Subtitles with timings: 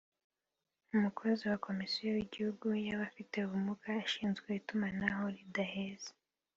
[0.95, 6.11] umukozi wa Komisiyo y’Igihugu y’Abafite Ubumuga ushinzwe itumanaho ridaheza